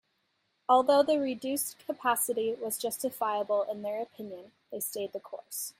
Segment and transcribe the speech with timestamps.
[0.67, 5.69] Although the reduced capacity was justifiable in their opinion, they stayed the course.